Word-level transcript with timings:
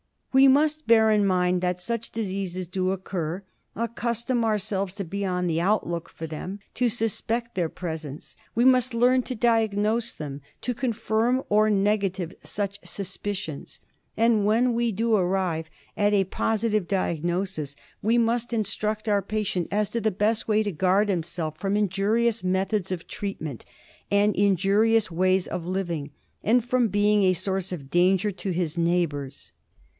We 0.33 0.47
must 0.47 0.87
bear 0.87 1.11
in 1.11 1.27
mind 1.27 1.61
that 1.61 1.81
such 1.81 2.09
diseases 2.11 2.65
do 2.67 2.91
occur; 2.91 3.43
accustom 3.75 4.43
ourselves 4.45 4.95
to 4.95 5.03
be 5.03 5.25
on 5.25 5.45
the 5.45 5.59
outlook 5.61 6.09
for 6.09 6.25
them; 6.25 6.59
to 6.73 6.89
suspect 6.89 7.53
their 7.53 7.69
presence. 7.69 8.35
We 8.55 8.65
must 8.65 8.93
learn 8.95 9.23
to 9.23 9.35
diagnose 9.35 10.15
them. 10.15 10.35
(Enlarged 10.35 10.43
from 10.43 10.53
a 10.53 10.55
phot, 10.55 10.61
to 10.61 10.73
confirm 10.79 11.43
or 11.49 11.69
negative 11.69 12.33
such 12.43 12.79
suspicions. 12.83 13.79
And 14.17 14.45
when 14.45 14.73
we 14.73 14.91
do 14.93 15.15
arrive 15.15 15.69
at 15.97 16.13
a 16.13 16.23
positive 16.23 16.87
diagnosis, 16.87 17.75
we 18.01 18.17
must 18.17 18.53
instruct 18.53 19.07
our 19.09 19.21
patient 19.21 19.67
as 19.69 19.89
to 19.91 20.01
the 20.01 20.11
best 20.11 20.47
way 20.47 20.63
to 20.63 20.71
guard 20.71 21.09
himself 21.09 21.57
from 21.59 21.75
injurious 21.77 22.43
methods 22.43 22.89
of 22.91 23.05
treatment 23.07 23.65
and 24.09 24.35
injurious 24.35 25.11
ways 25.11 25.45
of 25.45 25.65
living, 25.65 26.09
and 26.41 26.65
from 26.65 26.87
being 26.87 27.21
a 27.23 27.33
source 27.33 27.71
of 27.73 27.91
danger 27.91 28.31
to 28.31 28.51
his 28.51 28.77
neighbours. 28.77 29.51